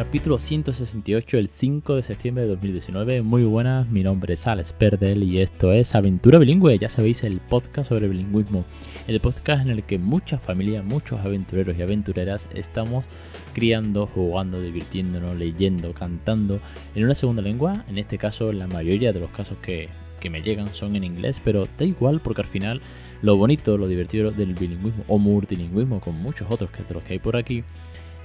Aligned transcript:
Capítulo 0.00 0.38
168, 0.38 1.36
el 1.36 1.50
5 1.50 1.96
de 1.96 2.02
septiembre 2.02 2.44
de 2.44 2.48
2019. 2.48 3.20
Muy 3.20 3.44
buenas, 3.44 3.86
mi 3.90 4.02
nombre 4.02 4.32
es 4.32 4.46
Alex 4.46 4.72
Perdel 4.72 5.22
y 5.22 5.42
esto 5.42 5.74
es 5.74 5.94
Aventura 5.94 6.38
Bilingüe, 6.38 6.78
ya 6.78 6.88
sabéis, 6.88 7.22
el 7.22 7.38
podcast 7.38 7.90
sobre 7.90 8.08
bilingüismo. 8.08 8.64
El 9.06 9.20
podcast 9.20 9.60
en 9.60 9.68
el 9.68 9.82
que 9.82 9.98
muchas 9.98 10.40
familias, 10.40 10.86
muchos 10.86 11.20
aventureros 11.20 11.76
y 11.76 11.82
aventureras 11.82 12.48
estamos 12.54 13.04
criando, 13.52 14.06
jugando, 14.06 14.62
divirtiéndonos, 14.62 15.36
leyendo, 15.36 15.92
cantando 15.92 16.60
en 16.94 17.04
una 17.04 17.14
segunda 17.14 17.42
lengua. 17.42 17.84
En 17.86 17.98
este 17.98 18.16
caso, 18.16 18.54
la 18.54 18.68
mayoría 18.68 19.12
de 19.12 19.20
los 19.20 19.28
casos 19.28 19.58
que, 19.60 19.90
que 20.18 20.30
me 20.30 20.40
llegan 20.40 20.68
son 20.68 20.96
en 20.96 21.04
inglés, 21.04 21.42
pero 21.44 21.68
da 21.78 21.84
igual 21.84 22.20
porque 22.20 22.40
al 22.40 22.48
final 22.48 22.80
lo 23.20 23.36
bonito, 23.36 23.76
lo 23.76 23.86
divertido 23.86 24.30
del 24.30 24.54
bilingüismo 24.54 25.04
o 25.08 25.18
multilingüismo 25.18 26.00
con 26.00 26.14
muchos 26.14 26.50
otros 26.50 26.70
que 26.70 26.84
de 26.84 26.94
los 26.94 27.02
que 27.04 27.12
hay 27.12 27.18
por 27.18 27.36
aquí 27.36 27.64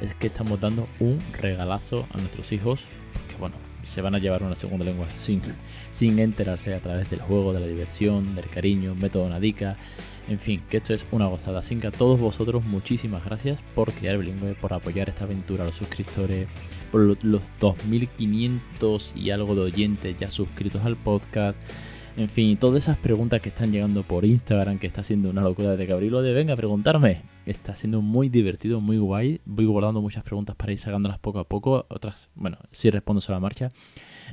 es 0.02 0.16
que 0.16 0.27
estamos 0.27 0.59
dando 0.59 0.88
un 0.99 1.20
regalazo 1.40 2.05
a 2.13 2.17
nuestros 2.17 2.52
hijos, 2.52 2.81
porque 3.13 3.35
bueno, 3.40 3.55
se 3.84 4.02
van 4.02 4.16
a 4.16 4.20
llevar 4.20 4.44
una 4.44 4.55
segunda 4.55 4.85
lengua 4.85 5.08
sin, 5.18 5.41
sin 5.91 6.20
enterarse 6.20 6.74
a 6.74 6.79
través 6.79 7.10
del 7.10 7.21
juego, 7.21 7.54
de 7.54 7.60
la 7.60 7.68
diversión, 7.68 8.35
del 8.35 8.48
cariño, 8.49 8.96
método 8.96 9.29
Nadica, 9.29 9.77
en 10.27 10.40
fin, 10.40 10.62
que 10.70 10.77
esto 10.77 10.93
es 10.93 11.05
una 11.12 11.27
gozada. 11.27 11.60
Así 11.60 11.76
que 11.76 11.87
a 11.87 11.91
todos 11.91 12.20
vosotros 12.20 12.65
muchísimas 12.65 13.24
gracias 13.24 13.60
por 13.76 13.91
crear 13.91 14.18
bilingüe, 14.18 14.55
por 14.55 14.74
apoyar 14.74 15.10
esta 15.10 15.26
aventura, 15.26 15.63
a 15.63 15.68
los 15.68 15.76
suscriptores, 15.76 16.48
por 16.91 17.24
los 17.24 17.43
2.500 17.59 19.15
y 19.15 19.30
algo 19.30 19.54
de 19.55 19.62
oyentes 19.62 20.18
ya 20.18 20.32
suscritos 20.32 20.84
al 20.84 20.96
podcast. 20.96 21.59
En 22.18 22.30
fin, 22.30 22.57
todas 22.57 22.84
esas 22.84 22.98
preguntas 22.98 23.41
que 23.41 23.49
están 23.49 23.71
llegando 23.71 24.04
por 24.04 24.26
Instagram, 24.26 24.80
que 24.80 24.87
está 24.87 25.04
siendo 25.04 25.30
una 25.30 25.41
locura 25.41 25.76
de 25.76 25.85
Gabriel 25.85 26.24
de 26.24 26.34
venga 26.34 26.54
a 26.54 26.57
preguntarme. 26.57 27.35
Está 27.46 27.76
siendo 27.76 28.01
muy 28.01 28.29
divertido, 28.29 28.82
muy 28.82 28.98
guay. 28.98 29.40
Voy 29.46 29.65
guardando 29.65 30.01
muchas 30.01 30.24
preguntas 30.24 30.55
para 30.55 30.71
ir 30.71 30.79
sacándolas 30.79 31.20
poco 31.20 31.40
a 31.40 31.48
poco. 31.48 31.85
Otras, 31.90 32.29
bueno, 32.34 32.57
sí 32.71 32.90
respondo 32.90 33.21
a 33.27 33.32
la 33.32 33.40
marcha. 33.40 33.70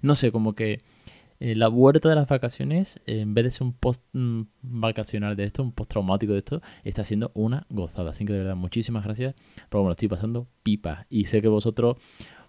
No 0.01 0.15
sé, 0.15 0.33
como 0.33 0.55
que 0.55 0.81
eh, 1.45 1.55
la 1.55 1.69
vuelta 1.69 2.09
de 2.09 2.15
las 2.15 2.29
vacaciones, 2.29 3.01
en 3.05 3.35
vez 3.35 3.45
de 3.45 3.51
ser 3.51 3.65
un 3.65 3.73
post 3.73 4.01
mm, 4.13 4.43
vacacional 4.63 5.37
de 5.37 5.45
esto, 5.45 5.63
un 5.63 5.73
post 5.73 5.91
traumático 5.91 6.33
de 6.33 6.39
esto, 6.39 6.63
está 6.85 7.05
siendo 7.05 7.33
una 7.35 7.67
gozada. 7.69 8.13
Así 8.13 8.25
que 8.25 8.33
de 8.33 8.39
verdad, 8.39 8.57
muchísimas 8.57 9.05
gracias, 9.05 9.35
me 9.71 9.81
lo 9.81 9.91
estoy 9.91 10.09
pasando 10.09 10.47
pipa. 10.63 11.07
Y 11.11 11.27
sé 11.27 11.43
que 11.43 11.49
vosotros, 11.49 11.97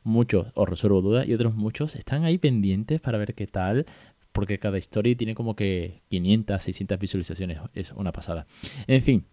muchos 0.03 0.47
os 0.53 0.69
resuelvo 0.69 1.01
dudas 1.01 1.27
y 1.27 1.33
otros 1.33 1.55
muchos 1.55 1.95
están 1.95 2.23
ahí 2.23 2.37
pendientes 2.37 3.01
para 3.01 3.17
ver 3.17 3.33
qué 3.33 3.47
tal, 3.47 3.85
porque 4.31 4.59
cada 4.59 4.77
story 4.77 5.15
tiene 5.15 5.35
como 5.35 5.55
que 5.55 6.03
500, 6.09 6.61
600 6.61 6.99
visualizaciones, 6.99 7.59
es 7.73 7.91
una 7.93 8.11
pasada. 8.11 8.45
En 8.87 9.01
fin, 9.01 9.25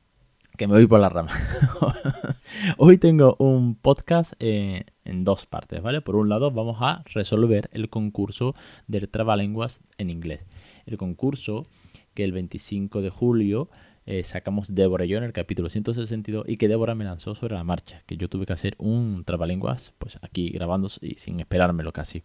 que 0.56 0.66
me 0.66 0.74
voy 0.74 0.86
por 0.86 1.00
la 1.00 1.08
rama. 1.08 1.32
Hoy 2.78 2.98
tengo 2.98 3.36
un 3.38 3.74
podcast 3.74 4.34
eh, 4.40 4.84
en 5.04 5.24
dos 5.24 5.46
partes, 5.46 5.82
¿vale? 5.82 6.00
Por 6.00 6.16
un 6.16 6.28
lado 6.28 6.50
vamos 6.50 6.78
a 6.80 7.02
resolver 7.06 7.70
el 7.72 7.88
concurso 7.88 8.54
del 8.86 9.08
Trabalenguas 9.08 9.80
en 9.98 10.10
inglés. 10.10 10.40
El 10.86 10.98
concurso 10.98 11.66
que 12.14 12.24
el 12.24 12.32
25 12.32 13.02
de 13.02 13.10
julio 13.10 13.70
eh, 14.06 14.24
sacamos 14.24 14.74
Débora 14.74 15.04
y 15.04 15.08
yo 15.08 15.18
en 15.18 15.24
el 15.24 15.32
capítulo 15.32 15.68
162 15.68 16.44
y 16.48 16.56
que 16.56 16.68
Débora 16.68 16.94
me 16.94 17.04
lanzó 17.04 17.34
sobre 17.34 17.54
la 17.54 17.64
marcha, 17.64 18.02
que 18.06 18.16
yo 18.16 18.28
tuve 18.28 18.46
que 18.46 18.52
hacer 18.52 18.74
un 18.78 19.24
trabalenguas, 19.24 19.94
pues 19.98 20.18
aquí 20.22 20.50
grabando 20.50 20.88
y 21.00 21.14
sin 21.14 21.40
esperármelo 21.40 21.92
casi. 21.92 22.24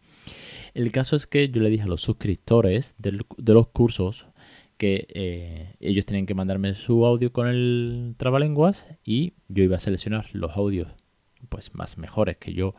El 0.73 0.91
caso 0.91 1.15
es 1.15 1.27
que 1.27 1.49
yo 1.49 1.61
le 1.61 1.69
dije 1.69 1.83
a 1.83 1.87
los 1.87 2.01
suscriptores 2.01 2.95
de 2.97 3.53
los 3.53 3.67
cursos 3.67 4.27
que 4.77 5.07
eh, 5.13 5.75
ellos 5.79 6.05
tenían 6.05 6.25
que 6.25 6.35
mandarme 6.35 6.75
su 6.75 7.05
audio 7.05 7.31
con 7.31 7.47
el 7.47 8.15
trabalenguas 8.17 8.87
y 9.03 9.33
yo 9.47 9.63
iba 9.63 9.77
a 9.77 9.79
seleccionar 9.79 10.27
los 10.33 10.57
audios 10.57 10.89
pues 11.49 11.73
más 11.73 11.97
mejores 11.97 12.37
que 12.37 12.53
yo. 12.53 12.75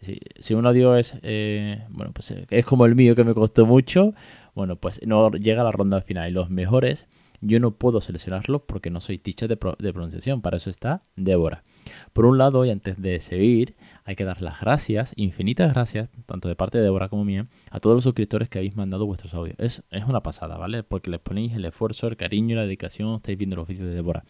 Si, 0.00 0.54
un 0.54 0.64
audio 0.66 0.96
es 0.96 1.18
eh, 1.22 1.84
bueno 1.90 2.12
pues 2.12 2.32
es 2.48 2.64
como 2.64 2.86
el 2.86 2.94
mío 2.94 3.16
que 3.16 3.24
me 3.24 3.34
costó 3.34 3.66
mucho 3.66 4.14
bueno 4.54 4.76
pues 4.76 5.04
no 5.04 5.32
llega 5.32 5.62
a 5.62 5.64
la 5.64 5.72
ronda 5.72 6.00
final. 6.02 6.30
Y 6.30 6.32
los 6.32 6.50
mejores 6.50 7.06
yo 7.40 7.60
no 7.60 7.72
puedo 7.72 8.00
seleccionarlos 8.00 8.62
porque 8.66 8.90
no 8.90 9.00
soy 9.00 9.18
teacher 9.18 9.48
de, 9.48 9.56
pronunciación, 9.56 10.42
para 10.42 10.56
eso 10.56 10.70
está 10.70 11.02
Débora. 11.16 11.62
Por 12.12 12.26
un 12.26 12.38
lado, 12.38 12.64
y 12.64 12.70
antes 12.70 13.00
de 13.00 13.20
seguir, 13.20 13.76
hay 14.04 14.16
que 14.16 14.24
dar 14.24 14.42
las 14.42 14.60
gracias, 14.60 15.12
infinitas 15.16 15.72
gracias, 15.72 16.08
tanto 16.26 16.48
de 16.48 16.56
parte 16.56 16.78
de 16.78 16.84
Débora 16.84 17.08
como 17.08 17.24
mía, 17.24 17.46
a 17.70 17.80
todos 17.80 17.94
los 17.94 18.04
suscriptores 18.04 18.48
que 18.48 18.58
habéis 18.58 18.76
mandado 18.76 19.06
vuestros 19.06 19.34
audios. 19.34 19.56
Es, 19.58 19.82
es 19.90 20.04
una 20.04 20.22
pasada, 20.22 20.56
¿vale? 20.56 20.82
Porque 20.82 21.10
les 21.10 21.20
ponéis 21.20 21.54
el 21.54 21.64
esfuerzo, 21.64 22.06
el 22.06 22.16
cariño, 22.16 22.56
la 22.56 22.62
dedicación, 22.62 23.16
estáis 23.16 23.38
viendo 23.38 23.56
los 23.56 23.64
oficios 23.64 23.86
de 23.88 23.94
Débora. 23.94 24.24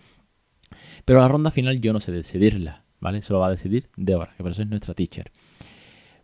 Pero 1.05 1.21
la 1.21 1.29
ronda 1.29 1.51
final 1.51 1.81
yo 1.81 1.93
no 1.93 2.01
sé 2.01 2.13
decidirla, 2.13 2.85
¿vale? 3.01 3.19
Eso 3.19 3.35
lo 3.35 3.41
va 3.41 3.47
a 3.47 3.51
decidir 3.51 3.89
Débora, 3.97 4.35
que 4.37 4.43
por 4.43 4.53
eso 4.53 4.63
es 4.63 4.69
nuestra 4.69 4.95
teacher. 4.95 5.31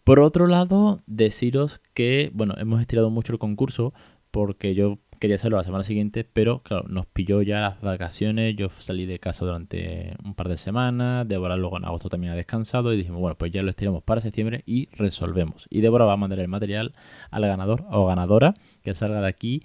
Por 0.04 0.20
otro 0.20 0.46
lado, 0.46 1.02
deciros 1.06 1.80
que, 1.94 2.30
bueno, 2.34 2.54
hemos 2.58 2.80
estirado 2.80 3.08
mucho 3.08 3.32
el 3.32 3.38
concurso 3.38 3.94
porque 4.30 4.74
yo 4.74 4.98
quería 5.24 5.36
hacerlo 5.36 5.56
la 5.56 5.64
semana 5.64 5.84
siguiente, 5.84 6.22
pero 6.22 6.58
claro, 6.58 6.84
nos 6.86 7.06
pilló 7.06 7.40
ya 7.40 7.58
las 7.58 7.80
vacaciones. 7.80 8.56
Yo 8.56 8.68
salí 8.78 9.06
de 9.06 9.18
casa 9.18 9.46
durante 9.46 10.14
un 10.22 10.34
par 10.34 10.50
de 10.50 10.58
semanas. 10.58 11.26
Débora 11.26 11.56
luego 11.56 11.78
en 11.78 11.86
agosto 11.86 12.10
también 12.10 12.34
ha 12.34 12.36
descansado 12.36 12.92
y 12.92 12.98
dijimos, 12.98 13.22
bueno, 13.22 13.34
pues 13.38 13.50
ya 13.50 13.62
lo 13.62 13.70
estiramos 13.70 14.02
para 14.02 14.20
septiembre 14.20 14.62
y 14.66 14.90
resolvemos. 14.92 15.66
Y 15.70 15.80
Débora 15.80 16.04
va 16.04 16.12
a 16.12 16.16
mandar 16.18 16.40
el 16.40 16.48
material 16.48 16.94
al 17.30 17.46
ganador 17.46 17.86
o 17.90 18.04
ganadora 18.04 18.52
que 18.82 18.92
salga 18.92 19.22
de 19.22 19.26
aquí 19.26 19.62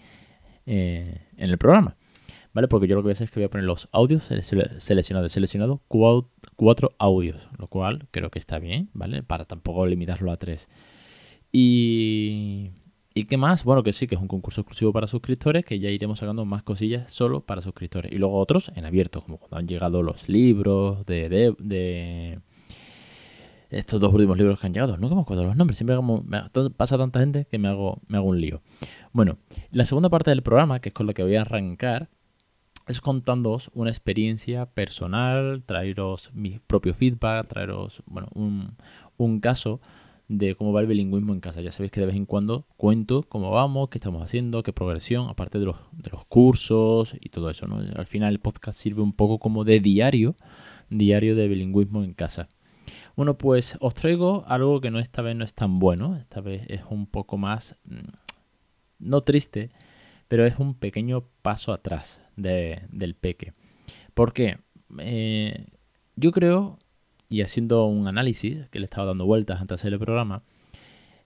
eh, 0.66 1.28
en 1.36 1.50
el 1.50 1.58
programa. 1.58 1.98
¿Vale? 2.54 2.70
Porque 2.70 2.88
yo 2.88 2.96
lo 2.96 3.02
que 3.02 3.08
voy 3.08 3.12
a 3.12 3.14
hacer 3.14 3.26
es 3.26 3.32
que 3.32 3.42
voy 3.42 3.48
a 3.48 3.50
poner 3.50 3.66
los 3.66 3.90
audios 3.92 4.24
seleccionados. 4.24 5.28
He 5.28 5.34
seleccionado 5.34 5.82
cuatro 6.56 6.96
audios, 7.00 7.50
lo 7.58 7.68
cual 7.68 8.08
creo 8.12 8.32
que 8.32 8.40
está 8.40 8.60
bien, 8.60 8.90
¿vale? 8.94 9.24
Para 9.24 9.44
tampoco 9.44 9.86
limitarlo 9.86 10.32
a 10.32 10.38
tres. 10.38 10.70
Y 11.52 12.72
¿Y 13.14 13.26
qué 13.26 13.38
más? 13.38 13.64
Bueno, 13.64 13.82
que 13.82 13.92
sí, 13.92 14.08
que 14.08 14.16
es 14.16 14.22
un 14.22 14.28
concurso 14.28 14.62
exclusivo 14.62 14.94
para 14.94 15.08
suscriptores, 15.08 15.66
que 15.66 15.80
ya 15.80 15.90
iremos 15.90 16.20
sacando 16.20 16.46
más 16.46 16.62
cosillas 16.62 17.12
solo 17.12 17.42
para 17.42 17.62
suscriptores. 17.62 18.12
Y 18.12 18.18
luego 18.18 18.38
otros 18.38 18.72
en 18.76 18.86
abierto, 18.86 19.22
como 19.22 19.38
cuando 19.38 19.58
han 19.58 19.68
llegado 19.68 20.04
los 20.04 20.30
libros 20.30 21.06
de, 21.08 21.28
de, 21.30 22.40
estos 23.72 24.00
dos 24.00 24.14
últimos 24.14 24.38
libros 24.38 24.60
que 24.60 24.68
han 24.68 24.74
llegado. 24.74 24.98
No 24.98 25.10
me 25.10 25.22
acuerdo 25.22 25.44
los 25.44 25.56
nombres, 25.56 25.78
siempre 25.78 25.96
como, 25.96 26.24
pasa 26.78 26.98
tanta 26.98 27.20
gente 27.20 27.46
que 27.46 27.58
me 27.58 27.68
hago, 27.68 28.00
me 28.08 28.18
hago 28.18 28.28
un 28.28 28.40
lío. 28.40 28.62
Bueno, 29.12 29.38
la 29.72 29.86
segunda 29.86 30.10
parte 30.10 30.30
del 30.30 30.44
programa, 30.44 30.80
que 30.80 30.90
es 30.90 30.94
con 30.94 31.08
la 31.08 31.14
que 31.14 31.24
voy 31.24 31.36
a 31.36 31.42
arrancar, 31.42 32.10
es 32.88 33.02
contándoos 33.02 33.72
una 33.74 33.90
experiencia 33.90 34.68
personal, 34.68 35.64
traeros 35.66 36.32
mi 36.34 36.60
propio 36.60 36.94
feedback, 36.94 37.48
traeros 37.48 38.04
bueno, 38.06 38.30
un, 38.34 38.78
un 39.18 39.40
caso 39.40 39.80
de 40.30 40.56
cómo 40.56 40.72
va 40.72 40.82
el 40.82 40.88
bilingüismo 40.88 41.34
en 41.34 41.42
casa. 41.42 41.60
Ya 41.60 41.72
sabéis 41.72 41.92
que 41.92 42.00
de 42.00 42.06
vez 42.06 42.16
en 42.16 42.26
cuando 42.26 42.66
cuento 42.78 43.24
cómo 43.24 43.50
vamos, 43.52 43.90
qué 43.90 43.98
estamos 43.98 44.24
haciendo, 44.24 44.64
qué 44.64 44.72
progresión, 44.72 45.28
aparte 45.28 45.60
de 45.60 45.66
los, 45.66 45.78
de 45.92 46.12
los 46.12 46.24
cursos 46.26 47.18
y 47.20 47.30
todo 47.30 47.50
eso. 47.50 47.68
¿no? 47.68 47.78
Al 47.78 48.06
final 48.06 48.32
el 48.32 48.40
podcast 48.40 48.80
sirve 48.80 49.02
un 49.02 49.12
poco 49.12 49.40
como 49.40 49.66
de 49.66 49.80
diario, 49.80 50.36
diario 50.90 51.36
de 51.36 51.48
bilingüismo 51.48 52.04
en 52.04 52.14
casa. 52.14 52.48
Bueno, 53.16 53.38
pues 53.38 53.76
os 53.82 53.96
traigo 53.96 54.46
algo 54.48 54.80
que 54.82 54.92
no 54.92 55.00
esta 55.00 55.22
vez 55.24 55.36
no 55.36 55.44
es 55.44 55.56
tan 55.56 55.80
bueno, 55.80 56.16
esta 56.16 56.42
vez 56.42 56.64
es 56.70 56.82
un 56.90 57.08
poco 57.08 57.38
más, 57.38 57.76
mm, 57.86 57.98
no 59.00 59.22
triste, 59.22 59.72
pero 60.28 60.46
es 60.46 60.60
un 60.60 60.76
pequeño 60.76 61.26
paso 61.42 61.74
atrás 61.74 62.22
del 62.36 63.16
peque. 63.20 63.52
¿Por 64.14 64.32
qué? 64.32 64.60
Eh, 65.00 65.66
yo 66.16 66.32
creo 66.32 66.78
y 67.30 67.42
haciendo 67.42 67.86
un 67.86 68.08
análisis 68.08 68.68
que 68.70 68.80
le 68.80 68.86
estaba 68.86 69.08
dando 69.08 69.26
vueltas 69.26 69.62
antes 69.62 69.70
de 69.70 69.76
hacer 69.76 69.94
el 69.94 70.00
programa, 70.00 70.42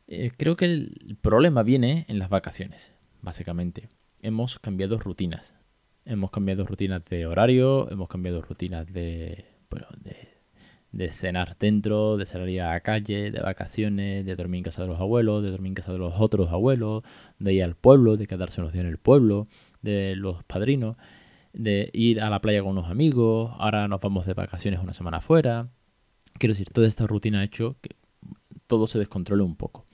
eh, 0.08 0.32
creo 0.36 0.58
que 0.58 0.66
el 0.66 1.18
problema 1.22 1.64
viene 1.64 2.06
en 2.10 2.20
las 2.20 2.30
vacaciones, 2.30 2.92
básicamente. 3.22 3.88
Hemos 4.22 4.60
cambiado 4.60 5.00
rutinas. 5.00 5.54
Hemos 6.06 6.32
cambiado 6.32 6.66
rutinas 6.66 7.04
de 7.06 7.26
horario, 7.26 7.90
hemos 7.90 8.10
cambiado 8.10 8.42
rutinas 8.42 8.92
de, 8.92 9.46
bueno, 9.70 9.88
de, 10.92 11.10
cenar 11.10 11.56
dentro, 11.58 12.18
de 12.18 12.26
salir 12.26 12.62
a 12.62 12.72
la 12.72 12.82
calle, 12.82 13.32
de 13.32 13.40
vacaciones, 13.40 14.26
de 14.26 14.36
dormir 14.36 14.60
en 14.60 14.64
casa 14.64 14.82
de 14.82 14.90
los 14.90 15.00
abuelos, 15.00 15.42
de 15.42 15.52
dormir 15.52 15.70
en 15.70 15.76
casa 15.76 15.94
de 15.94 16.00
los 16.00 16.20
otros 16.20 16.52
abuelos, 16.52 17.04
de 17.40 17.54
ir 17.54 17.64
al 17.64 17.76
pueblo, 17.76 18.18
de 18.18 18.28
quedarse 18.28 18.60
unos 18.60 18.74
días 18.74 18.84
en 18.84 18.90
el 18.90 18.98
pueblo, 18.98 19.48
de 19.82 20.16
los 20.18 20.44
padrinos, 20.44 20.98
de 21.54 21.90
ir 21.94 22.22
a 22.22 22.30
la 22.30 22.42
playa 22.42 22.62
con 22.62 22.72
unos 22.72 22.90
amigos, 22.90 23.54
ahora 23.58 23.88
nos 23.88 24.02
vamos 24.02 24.26
de 24.26 24.34
vacaciones 24.34 24.82
una 24.82 24.94
semana 24.94 25.18
afuera, 25.18 25.70
Quiero 26.38 26.54
decir, 26.54 26.70
toda 26.70 26.88
esta 26.88 27.08
rutina 27.08 27.40
ha 27.40 27.44
hecho 27.44 27.76
que 27.82 27.96
todo 28.68 28.88
se 28.88 29.00
descontrole 29.00 29.44
un 29.44 29.56
poco. 29.56 29.86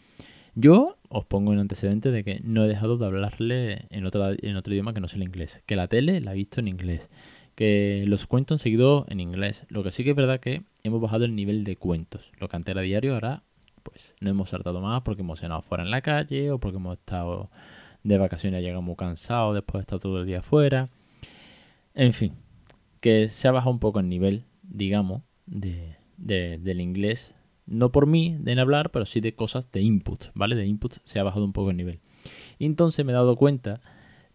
Yo 0.55 0.97
os 1.09 1.25
pongo 1.25 1.53
en 1.53 1.59
antecedente 1.59 2.11
de 2.11 2.23
que 2.23 2.39
no 2.43 2.63
he 2.63 2.67
dejado 2.67 2.97
de 2.97 3.05
hablarle 3.05 3.85
en 3.89 4.05
otro, 4.05 4.31
en 4.31 4.55
otro 4.55 4.73
idioma 4.73 4.93
que 4.93 4.99
no 4.99 5.07
sea 5.07 5.17
el 5.17 5.23
inglés. 5.23 5.61
Que 5.65 5.75
la 5.75 5.87
tele 5.87 6.21
la 6.21 6.33
he 6.33 6.35
visto 6.35 6.59
en 6.59 6.67
inglés. 6.67 7.09
Que 7.55 8.03
los 8.07 8.27
cuentos 8.27 8.55
han 8.55 8.59
seguido 8.59 9.05
en 9.09 9.19
inglés. 9.19 9.65
Lo 9.69 9.83
que 9.83 9.91
sí 9.91 10.03
que 10.03 10.11
es 10.11 10.15
verdad 10.15 10.39
que 10.39 10.63
hemos 10.83 11.01
bajado 11.01 11.25
el 11.25 11.35
nivel 11.35 11.63
de 11.63 11.75
cuentos. 11.75 12.31
Lo 12.39 12.49
que 12.49 12.55
antes 12.55 12.71
era 12.71 12.81
diario, 12.81 13.13
ahora 13.13 13.43
pues 13.83 14.13
no 14.19 14.29
hemos 14.29 14.49
saltado 14.49 14.81
más 14.81 15.01
porque 15.01 15.21
hemos 15.21 15.39
cenado 15.39 15.61
fuera 15.61 15.83
en 15.83 15.91
la 15.91 16.01
calle 16.01 16.51
o 16.51 16.59
porque 16.59 16.77
hemos 16.77 16.97
estado 16.97 17.49
de 18.03 18.17
vacaciones 18.17 18.61
y 18.61 18.63
llegamos 18.63 18.97
cansados 18.97 19.55
después 19.55 19.79
de 19.79 19.81
estar 19.81 19.99
todo 19.99 20.21
el 20.21 20.27
día 20.27 20.41
fuera. 20.41 20.89
En 21.93 22.13
fin, 22.13 22.33
que 23.01 23.29
se 23.29 23.47
ha 23.47 23.51
bajado 23.51 23.71
un 23.71 23.79
poco 23.79 23.99
el 23.99 24.09
nivel, 24.09 24.45
digamos, 24.63 25.23
de, 25.45 25.95
del 26.19 26.81
inglés. 26.81 27.33
No 27.65 27.91
por 27.91 28.07
mí, 28.07 28.35
de 28.39 28.59
hablar, 28.59 28.91
pero 28.91 29.05
sí 29.05 29.21
de 29.21 29.35
cosas 29.35 29.71
de 29.71 29.81
input, 29.81 30.25
¿vale? 30.33 30.55
De 30.55 30.65
input 30.65 30.97
se 31.03 31.19
ha 31.19 31.23
bajado 31.23 31.45
un 31.45 31.53
poco 31.53 31.69
el 31.69 31.77
nivel. 31.77 31.99
Y 32.57 32.65
entonces 32.65 33.05
me 33.05 33.11
he 33.11 33.15
dado 33.15 33.35
cuenta, 33.35 33.81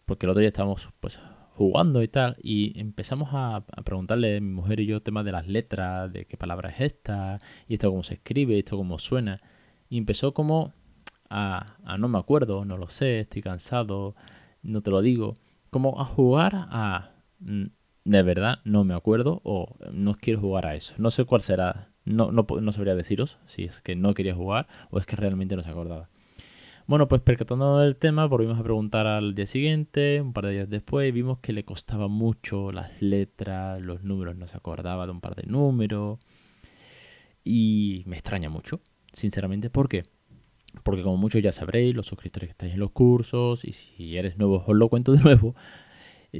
porque 0.06 0.26
el 0.26 0.30
otro 0.30 0.40
día 0.40 0.48
estábamos 0.48 0.88
pues 1.00 1.18
jugando 1.50 2.02
y 2.02 2.08
tal, 2.08 2.36
y 2.42 2.78
empezamos 2.80 3.30
a, 3.32 3.64
preguntarle 3.84 4.40
mi 4.40 4.52
mujer 4.52 4.80
y 4.80 4.86
yo 4.86 5.02
temas 5.02 5.24
de 5.24 5.32
las 5.32 5.46
letras, 5.46 6.12
de 6.12 6.26
qué 6.26 6.36
palabra 6.36 6.70
es 6.70 6.80
esta, 6.80 7.40
y 7.68 7.74
esto 7.74 7.90
cómo 7.90 8.02
se 8.02 8.14
escribe, 8.14 8.58
esto 8.58 8.76
cómo 8.76 8.98
suena. 8.98 9.40
Y 9.88 9.98
empezó 9.98 10.34
como 10.34 10.72
a, 11.28 11.76
a 11.84 11.98
no 11.98 12.08
me 12.08 12.18
acuerdo, 12.18 12.64
no 12.64 12.76
lo 12.76 12.88
sé, 12.88 13.20
estoy 13.20 13.42
cansado, 13.42 14.14
no 14.62 14.82
te 14.82 14.90
lo 14.90 15.02
digo. 15.02 15.38
Como 15.70 16.00
a 16.00 16.04
jugar 16.04 16.52
a 16.54 17.12
mm, 17.40 17.66
de 18.04 18.22
verdad 18.22 18.58
no 18.64 18.84
me 18.84 18.94
acuerdo 18.94 19.40
o 19.44 19.74
no 19.92 20.14
quiero 20.14 20.40
jugar 20.40 20.66
a 20.66 20.76
eso. 20.76 20.94
No 20.98 21.10
sé 21.10 21.24
cuál 21.24 21.42
será. 21.42 21.90
No, 22.04 22.32
no, 22.32 22.46
no 22.60 22.72
sabría 22.72 22.94
deciros 22.94 23.38
si 23.46 23.64
es 23.64 23.80
que 23.80 23.96
no 23.96 24.12
quería 24.12 24.34
jugar 24.34 24.68
o 24.90 24.98
es 24.98 25.06
que 25.06 25.16
realmente 25.16 25.56
no 25.56 25.62
se 25.62 25.70
acordaba. 25.70 26.10
Bueno, 26.86 27.08
pues 27.08 27.22
percatando 27.22 27.78
del 27.78 27.96
tema, 27.96 28.26
volvimos 28.26 28.60
a 28.60 28.62
preguntar 28.62 29.06
al 29.06 29.34
día 29.34 29.46
siguiente, 29.46 30.20
un 30.20 30.34
par 30.34 30.44
de 30.44 30.52
días 30.52 30.68
después, 30.68 31.14
vimos 31.14 31.38
que 31.38 31.54
le 31.54 31.64
costaba 31.64 32.08
mucho 32.08 32.72
las 32.72 33.00
letras, 33.00 33.80
los 33.80 34.02
números, 34.02 34.36
no 34.36 34.46
se 34.48 34.58
acordaba 34.58 35.06
de 35.06 35.12
un 35.12 35.22
par 35.22 35.34
de 35.34 35.44
números. 35.44 36.18
Y 37.42 38.02
me 38.04 38.16
extraña 38.16 38.50
mucho, 38.50 38.80
sinceramente. 39.14 39.70
¿Por 39.70 39.88
qué? 39.88 40.04
Porque 40.82 41.02
como 41.02 41.16
muchos 41.16 41.40
ya 41.40 41.52
sabréis, 41.52 41.94
los 41.94 42.06
suscriptores 42.06 42.48
que 42.48 42.52
estáis 42.52 42.74
en 42.74 42.80
los 42.80 42.90
cursos, 42.90 43.64
y 43.64 43.72
si 43.72 44.18
eres 44.18 44.36
nuevo 44.36 44.62
os 44.66 44.76
lo 44.76 44.90
cuento 44.90 45.12
de 45.12 45.20
nuevo, 45.22 45.54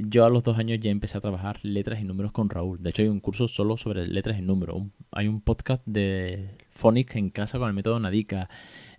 yo 0.03 0.25
a 0.25 0.29
los 0.29 0.43
dos 0.43 0.57
años 0.57 0.79
ya 0.81 0.91
empecé 0.91 1.17
a 1.17 1.21
trabajar 1.21 1.59
letras 1.63 1.99
y 1.99 2.03
números 2.03 2.31
con 2.31 2.49
Raúl. 2.49 2.81
De 2.81 2.89
hecho, 2.89 3.01
hay 3.01 3.07
un 3.07 3.19
curso 3.19 3.47
solo 3.47 3.77
sobre 3.77 4.07
letras 4.07 4.37
y 4.39 4.41
números. 4.41 4.83
hay 5.11 5.27
un 5.27 5.41
podcast 5.41 5.81
de 5.85 6.57
Phonics 6.71 7.15
en 7.15 7.29
casa 7.29 7.59
con 7.59 7.67
el 7.67 7.73
método 7.73 7.99
Nadica. 7.99 8.49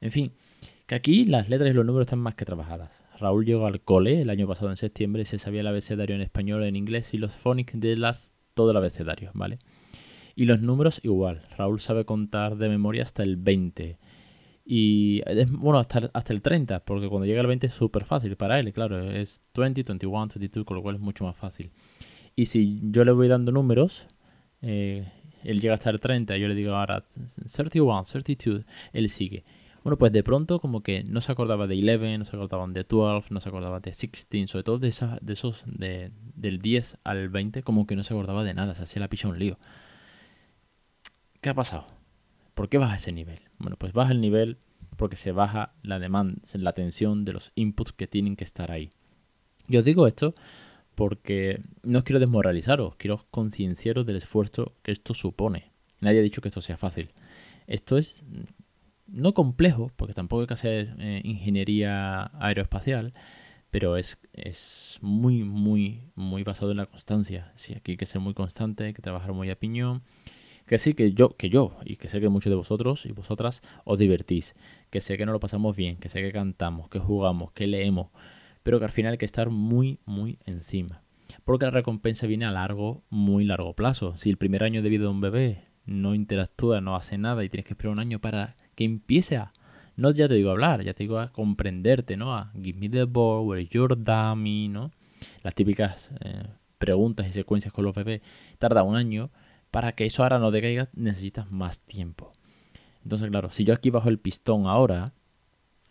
En 0.00 0.10
fin, 0.10 0.32
que 0.87 0.94
aquí 0.94 1.25
las 1.25 1.48
letras 1.48 1.70
y 1.70 1.75
los 1.75 1.84
números 1.84 2.06
están 2.06 2.20
más 2.20 2.34
que 2.34 2.44
trabajadas. 2.44 2.90
Raúl 3.19 3.44
llegó 3.44 3.66
al 3.66 3.81
cole 3.81 4.20
el 4.20 4.31
año 4.31 4.46
pasado 4.46 4.70
en 4.70 4.76
septiembre 4.76 5.22
y 5.22 5.25
se 5.25 5.38
sabía 5.38 5.60
el 5.60 5.66
abecedario 5.66 6.16
en 6.16 6.22
español, 6.22 6.64
en 6.64 6.76
inglés 6.76 7.14
y 7.14 7.19
los 7.19 7.34
phonics 7.34 7.78
de 7.78 7.96
las 7.96 8.32
todo 8.54 8.70
el 8.70 8.76
abecedario, 8.76 9.31
¿vale? 9.34 9.58
Y 10.34 10.44
los 10.44 10.60
números 10.60 11.00
igual. 11.02 11.42
Raúl 11.56 11.81
sabe 11.81 12.04
contar 12.04 12.56
de 12.56 12.69
memoria 12.69 13.02
hasta 13.02 13.22
el 13.22 13.37
20. 13.37 13.99
Y 14.68 15.22
bueno, 15.50 15.78
hasta, 15.78 16.10
hasta 16.12 16.32
el 16.32 16.42
30, 16.42 16.80
porque 16.84 17.08
cuando 17.08 17.24
llega 17.24 17.40
el 17.40 17.46
20 17.46 17.68
es 17.68 17.74
súper 17.74 18.04
fácil 18.04 18.36
para 18.36 18.58
él, 18.58 18.72
claro, 18.72 19.10
es 19.12 19.40
20, 19.54 19.84
21, 19.84 20.28
22, 20.34 20.66
con 20.66 20.76
lo 20.76 20.82
cual 20.82 20.96
es 20.96 21.00
mucho 21.00 21.24
más 21.24 21.36
fácil. 21.36 21.70
Y 22.34 22.46
si 22.46 22.80
yo 22.82 23.04
le 23.04 23.12
voy 23.12 23.28
dando 23.28 23.52
números, 23.52 24.08
eh, 24.62 25.08
él 25.44 25.60
llega 25.60 25.74
hasta 25.74 25.90
el 25.90 26.00
30, 26.00 26.36
yo 26.36 26.48
le 26.48 26.56
digo 26.56 26.74
ahora 26.74 27.04
31, 27.54 28.02
32, 28.02 28.64
él 28.92 29.08
sigue. 29.08 29.44
Bueno, 29.84 29.98
pues 29.98 30.10
de 30.10 30.24
pronto 30.24 30.58
como 30.58 30.82
que 30.82 31.04
no 31.04 31.20
se 31.20 31.30
acordaba 31.30 31.68
de 31.68 31.76
11, 31.76 32.18
no 32.18 32.24
se 32.24 32.34
acordaba 32.34 32.66
de 32.66 32.82
12, 32.82 33.28
no 33.32 33.40
se 33.40 33.48
acordaba 33.48 33.78
de 33.78 33.90
16, 33.92 34.50
sobre 34.50 34.64
todo 34.64 34.80
de, 34.80 34.88
esa, 34.88 35.18
de 35.22 35.32
esos 35.34 35.62
de, 35.64 36.10
del 36.34 36.60
10 36.60 36.98
al 37.04 37.28
20, 37.28 37.62
como 37.62 37.86
que 37.86 37.94
no 37.94 38.02
se 38.02 38.12
acordaba 38.12 38.42
de 38.42 38.52
nada, 38.52 38.74
se 38.74 38.82
hacía 38.82 38.98
la 38.98 39.06
picha 39.08 39.28
un 39.28 39.38
lío. 39.38 39.58
¿Qué 41.40 41.50
ha 41.50 41.54
pasado? 41.54 41.86
¿Por 42.54 42.68
qué 42.68 42.78
baja 42.78 42.96
ese 42.96 43.12
nivel? 43.12 43.38
Bueno, 43.58 43.76
pues 43.76 43.93
baja 43.93 44.12
el 44.12 44.20
nivel 44.20 44.58
porque 44.97 45.17
se 45.17 45.32
baja 45.32 45.75
la 45.82 45.99
demanda, 45.99 46.41
la 46.55 46.73
tensión 46.73 47.25
de 47.25 47.32
los 47.32 47.53
inputs 47.55 47.93
que 47.93 48.06
tienen 48.06 48.37
que 48.37 48.44
estar 48.44 48.70
ahí. 48.70 48.91
Y 49.69 49.76
os 49.76 49.85
digo 49.85 50.06
esto 50.06 50.35
porque 50.94 51.61
no 51.82 52.05
quiero 52.05 52.20
desmoralizaros, 52.20 52.97
quiero 52.97 53.26
concienciaros 53.31 54.06
del 54.06 54.17
esfuerzo 54.17 54.75
que 54.82 54.93
esto 54.93 55.12
supone. 55.12 55.70
Nadie 56.00 56.20
ha 56.20 56.23
dicho 56.23 56.41
que 56.41 56.49
esto 56.49 56.61
sea 56.61 56.76
fácil. 56.76 57.11
Esto 57.67 57.99
es 57.99 58.23
no 59.06 59.35
complejo, 59.35 59.93
porque 59.97 60.14
tampoco 60.14 60.41
hay 60.41 60.47
que 60.47 60.55
hacer 60.55 60.97
eh, 60.99 61.20
ingeniería 61.25 62.31
aeroespacial, 62.41 63.14
pero 63.70 63.97
es, 63.97 64.19
es 64.32 64.99
muy, 65.00 65.44
muy, 65.44 66.00
muy 66.14 66.43
basado 66.43 66.70
en 66.70 66.79
la 66.79 66.87
constancia. 66.87 67.52
Sí, 67.56 67.75
aquí 67.75 67.93
hay 67.93 67.97
que 67.97 68.06
ser 68.06 68.20
muy 68.20 68.35
constante, 68.35 68.85
hay 68.85 68.93
que 68.93 69.02
trabajar 69.02 69.32
muy 69.32 69.50
a 69.50 69.59
piñón. 69.59 70.02
Que 70.66 70.78
sí, 70.78 70.94
que 70.94 71.12
yo, 71.12 71.36
que 71.36 71.48
yo, 71.48 71.76
y 71.84 71.96
que 71.96 72.08
sé 72.08 72.20
que 72.20 72.28
muchos 72.28 72.50
de 72.50 72.56
vosotros 72.56 73.06
y 73.06 73.12
vosotras 73.12 73.62
os 73.84 73.98
divertís, 73.98 74.54
que 74.90 75.00
sé 75.00 75.16
que 75.16 75.24
nos 75.24 75.32
lo 75.32 75.40
pasamos 75.40 75.76
bien, 75.76 75.96
que 75.96 76.08
sé 76.08 76.20
que 76.20 76.32
cantamos, 76.32 76.88
que 76.88 76.98
jugamos, 76.98 77.52
que 77.52 77.66
leemos, 77.66 78.08
pero 78.64 78.78
que 78.80 78.84
al 78.84 78.92
final 78.92 79.12
hay 79.12 79.18
que 79.18 79.24
estar 79.24 79.48
muy, 79.48 80.00
muy 80.06 80.38
encima. 80.44 81.02
Porque 81.44 81.66
la 81.66 81.70
recompensa 81.70 82.26
viene 82.26 82.46
a 82.46 82.50
largo, 82.50 83.04
muy 83.10 83.44
largo 83.44 83.74
plazo. 83.74 84.16
Si 84.16 84.28
el 84.28 84.36
primer 84.36 84.64
año 84.64 84.82
de 84.82 84.88
vida 84.88 85.02
de 85.02 85.10
un 85.10 85.20
bebé 85.20 85.62
no 85.84 86.14
interactúa, 86.16 86.80
no 86.80 86.96
hace 86.96 87.16
nada 87.16 87.44
y 87.44 87.48
tienes 87.48 87.64
que 87.64 87.74
esperar 87.74 87.92
un 87.92 88.00
año 88.00 88.18
para 88.18 88.56
que 88.74 88.84
empiece 88.84 89.36
a, 89.36 89.52
no 89.94 90.10
ya 90.10 90.26
te 90.28 90.34
digo 90.34 90.50
a 90.50 90.52
hablar, 90.52 90.82
ya 90.82 90.94
te 90.94 91.04
digo 91.04 91.20
a 91.20 91.32
comprenderte, 91.32 92.16
¿no? 92.16 92.34
A 92.34 92.50
give 92.60 92.78
me 92.78 92.88
the 92.88 93.04
ball, 93.04 93.46
where 93.46 93.62
is 93.62 93.70
your 93.70 93.96
dummy, 93.96 94.68
¿no? 94.68 94.90
Las 95.42 95.54
típicas 95.54 96.10
eh, 96.20 96.42
preguntas 96.78 97.28
y 97.28 97.32
secuencias 97.32 97.72
con 97.72 97.84
los 97.84 97.94
bebés. 97.94 98.20
Tarda 98.58 98.82
un 98.82 98.96
año. 98.96 99.30
Para 99.76 99.93
que 99.93 100.06
eso 100.06 100.23
ahora 100.23 100.38
no 100.38 100.50
decaiga 100.50 100.88
necesitas 100.94 101.52
más 101.52 101.81
tiempo. 101.81 102.32
Entonces, 103.02 103.28
claro, 103.28 103.50
si 103.50 103.64
yo 103.64 103.75
aquí 103.75 103.90
bajo 103.90 104.08
el 104.08 104.19
pistón 104.19 104.67
ahora, 104.67 105.12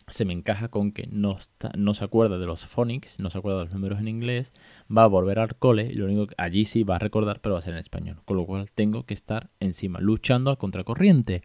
se 0.08 0.24
me 0.24 0.32
encaja 0.32 0.66
con 0.70 0.90
que 0.90 1.06
no, 1.06 1.38
no 1.78 1.94
se 1.94 2.04
acuerda 2.04 2.36
de 2.36 2.46
los 2.46 2.66
phonics, 2.66 3.16
no 3.20 3.30
se 3.30 3.38
acuerda 3.38 3.60
de 3.60 3.66
los 3.66 3.74
números 3.74 4.00
en 4.00 4.08
inglés, 4.08 4.52
va 4.90 5.04
a 5.04 5.06
volver 5.06 5.38
al 5.38 5.54
cole 5.54 5.86
y 5.88 5.94
lo 5.94 6.06
único 6.06 6.26
que 6.26 6.34
allí 6.36 6.64
sí 6.64 6.82
va 6.82 6.96
a 6.96 6.98
recordar, 6.98 7.40
pero 7.40 7.52
va 7.52 7.60
a 7.60 7.62
ser 7.62 7.74
en 7.74 7.78
español. 7.78 8.22
Con 8.24 8.38
lo 8.38 8.44
cual 8.44 8.68
tengo 8.72 9.06
que 9.06 9.14
estar 9.14 9.50
encima, 9.60 10.00
luchando 10.00 10.50
a 10.50 10.58
contracorriente 10.58 11.42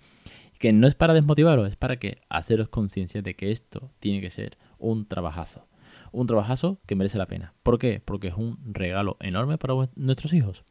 que 0.57 0.73
no 0.73 0.87
es 0.87 0.95
para 0.95 1.13
desmotivaros, 1.13 1.69
es 1.69 1.75
para 1.75 1.97
que 1.97 2.21
haceros 2.27 2.69
conciencia 2.69 3.21
de 3.21 3.35
que 3.35 3.51
esto 3.51 3.91
tiene 3.99 4.19
que 4.19 4.31
ser 4.31 4.57
un 4.79 5.05
trabajazo. 5.05 5.67
Un 6.11 6.25
trabajazo 6.25 6.79
que 6.87 6.95
merece 6.95 7.19
la 7.19 7.27
pena. 7.27 7.53
¿Por 7.61 7.77
qué? 7.77 8.01
Porque 8.03 8.29
es 8.29 8.35
un 8.35 8.57
regalo 8.65 9.17
enorme 9.19 9.59
para 9.59 9.75
nuestros 9.95 10.33
hijos. 10.33 10.65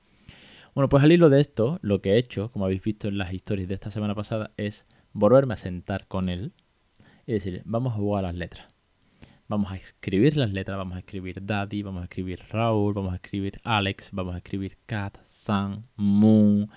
Bueno, 0.75 0.89
pues 0.89 1.03
al 1.03 1.11
hilo 1.11 1.31
de 1.31 1.41
esto, 1.41 1.79
lo 1.83 2.00
que 2.00 2.12
he 2.12 2.19
hecho, 2.19 2.53
como 2.53 2.65
habéis 2.65 2.83
visto 2.83 3.09
en 3.09 3.19
las 3.19 3.33
historias 3.33 3.69
de 3.69 3.75
esta 3.75 3.91
semana 3.91 4.15
pasada, 4.15 4.53
es 4.57 4.87
volverme 5.12 5.55
a 5.55 5.57
sentar 5.57 6.07
con 6.07 6.29
él 6.29 6.53
y 7.27 7.33
decir, 7.33 7.62
vamos 7.65 7.93
a 7.93 7.97
jugar 7.97 8.23
las 8.23 8.37
letras. 8.37 8.69
Vamos 9.49 9.73
a 9.73 9.77
escribir 9.77 10.37
las 10.37 10.53
letras, 10.53 10.79
vamos 10.79 10.95
a 10.95 11.00
escribir 11.00 11.45
Daddy, 11.45 11.83
vamos 11.83 12.03
a 12.03 12.05
escribir 12.05 12.41
Raúl, 12.50 12.95
vamos 12.95 13.12
a 13.12 13.17
escribir 13.17 13.61
Alex, 13.65 14.11
vamos 14.12 14.37
a 14.37 14.39
escribir 14.39 14.79
Cat, 14.87 15.19
Sun, 15.27 15.89
Moon, 15.97 16.71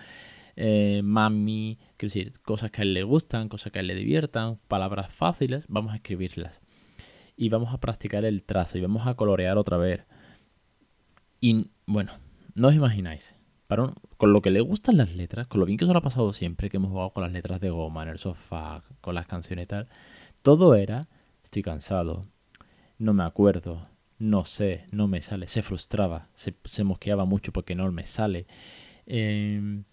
eh, 0.56 1.02
mami, 1.04 1.78
quiero 1.98 2.12
decir, 2.12 2.40
cosas 2.42 2.72
que 2.72 2.82
a 2.82 2.84
él 2.84 2.96
le 2.96 3.04
gustan, 3.04 3.48
cosas 3.48 3.72
que 3.72 3.78
a 3.78 3.82
él 3.82 3.88
le 3.88 3.96
diviertan, 3.96 4.58
palabras 4.68 5.14
fáciles, 5.14 5.66
vamos 5.68 5.94
a 5.94 5.98
escribirlas. 5.98 6.62
Y 7.38 7.50
vamos 7.50 7.72
a 7.76 7.80
practicar 7.80 8.26
el 8.26 8.42
trazo 8.42 8.80
y 8.80 8.82
vamos 8.82 9.06
a 9.06 9.14
colorear 9.14 9.60
otra 9.60 9.78
vez. 9.78 10.06
Y 11.40 11.68
bueno, 11.86 12.12
no 12.56 12.70
os 12.70 12.74
imagináis, 12.76 13.36
con 14.18 14.34
lo 14.34 14.42
que 14.42 14.52
le 14.52 14.62
gustan 14.62 14.98
las 14.98 15.16
letras, 15.16 15.48
con 15.48 15.60
lo 15.60 15.66
bien 15.66 15.78
que 15.78 15.86
se 15.86 15.94
lo 15.94 16.00
ha 16.00 16.04
pasado 16.04 16.32
siempre, 16.34 16.70
que 16.70 16.78
hemos 16.78 16.92
jugado 16.92 17.10
con 17.10 17.24
las 17.24 17.32
letras 17.32 17.60
de 17.60 17.70
goma 17.70 18.04
en 18.04 18.10
el 18.10 18.20
sofá, 18.20 18.84
con 19.02 19.16
las 19.16 19.26
canciones 19.26 19.64
y 19.64 19.68
tal, 19.68 19.88
todo 20.42 20.76
era, 20.76 21.08
estoy 21.44 21.64
cansado, 21.64 22.24
no 23.00 23.14
me 23.14 23.24
acuerdo, 23.24 23.88
no 24.20 24.46
sé, 24.46 24.86
no 24.92 25.08
me 25.08 25.22
sale, 25.22 25.48
se 25.48 25.64
frustraba, 25.64 26.30
se, 26.36 26.84
mosqueaba 26.84 27.26
mucho 27.26 27.52
porque 27.52 27.76
no 27.76 27.92
me 27.92 28.06
sale. 28.06 28.46
Eh, 29.08 29.84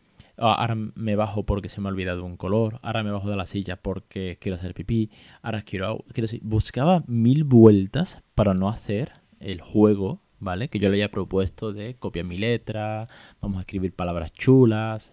Ah, 0.43 0.55
ahora 0.55 0.75
me 0.75 1.17
bajo 1.17 1.45
porque 1.45 1.69
se 1.69 1.83
me 1.83 1.89
ha 1.89 1.93
olvidado 1.93 2.25
un 2.25 2.39
color, 2.39 2.81
ahora 2.83 3.03
me 3.03 3.11
bajo 3.11 3.29
de 3.29 3.37
la 3.37 3.45
silla 3.45 3.77
porque 3.77 4.39
quiero 4.41 4.57
hacer 4.57 4.73
pipí, 4.73 5.11
ahora 5.43 5.61
quiero, 5.61 6.03
quiero 6.15 6.31
buscaba 6.41 7.05
mil 7.07 7.45
vueltas 7.45 8.23
para 8.35 8.55
no 8.55 8.71
hacer 8.71 9.13
el 9.39 9.61
juego, 9.61 10.23
¿vale? 10.41 10.69
Que 10.69 10.79
yo 10.79 10.89
le 10.89 10.97
había 10.97 11.11
propuesto 11.11 11.73
de 11.73 11.95
copiar 11.95 12.25
mi 12.27 12.39
letra, 12.39 13.09
vamos 13.41 13.59
a 13.59 13.61
escribir 13.61 13.95
palabras 13.95 14.33
chulas. 14.33 15.13